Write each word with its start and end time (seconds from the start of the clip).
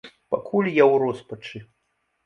Пакуль 0.35 0.71
я 0.71 0.85
ў 0.93 1.05
роспачы. 1.05 1.65